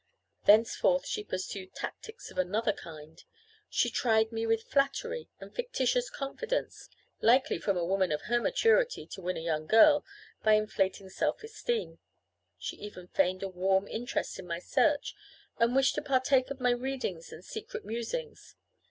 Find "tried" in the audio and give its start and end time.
3.91-4.31